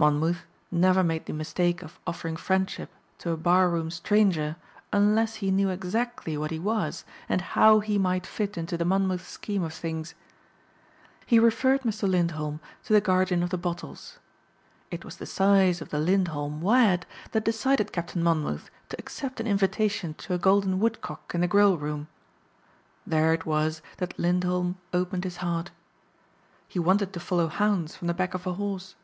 [0.00, 2.88] Monmouth never made the mistake of offering friendship
[3.18, 4.54] to a bar room stranger
[4.92, 9.26] unless he knew exactly what he was and how he might fit into the Monmouth
[9.26, 10.14] scheme of things.
[11.26, 12.08] He referred Mr.
[12.08, 14.20] Lindholm to the guardian of the bottles.
[14.92, 19.48] It was the size of the Lindholm wad that decided Captain Monmouth to accept an
[19.48, 22.06] invitation to a golden woodcock in the grill room.
[23.04, 25.72] There it was that Lindholm opened his heart.
[26.68, 28.94] He wanted to follow hounds from the back of a horse.